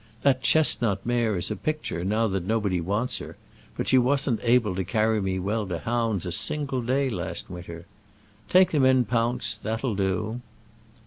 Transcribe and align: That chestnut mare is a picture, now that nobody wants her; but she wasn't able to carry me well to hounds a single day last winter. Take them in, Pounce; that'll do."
That 0.23 0.41
chestnut 0.41 1.05
mare 1.05 1.37
is 1.37 1.51
a 1.51 1.55
picture, 1.55 2.03
now 2.03 2.27
that 2.29 2.43
nobody 2.47 2.81
wants 2.81 3.19
her; 3.19 3.37
but 3.77 3.87
she 3.87 3.99
wasn't 3.99 4.39
able 4.41 4.73
to 4.73 4.83
carry 4.83 5.21
me 5.21 5.37
well 5.37 5.67
to 5.67 5.77
hounds 5.77 6.25
a 6.25 6.31
single 6.31 6.81
day 6.81 7.07
last 7.07 7.51
winter. 7.51 7.85
Take 8.49 8.71
them 8.71 8.83
in, 8.83 9.05
Pounce; 9.05 9.53
that'll 9.53 9.93
do." 9.93 10.41